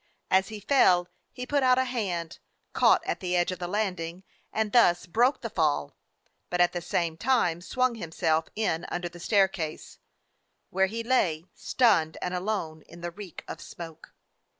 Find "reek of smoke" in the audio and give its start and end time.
13.11-14.15